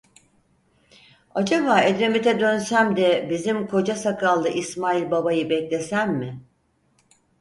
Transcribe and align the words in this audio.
Acaba 1.35 1.81
Edremit'e 1.83 2.39
dönsem 2.39 2.97
de 2.97 3.27
bizim 3.29 3.67
koca 3.67 3.95
sakallı 3.95 4.49
İsmail 4.49 5.11
Baba'yı 5.11 5.49
beklesem 5.49 6.13
mi? 6.17 6.43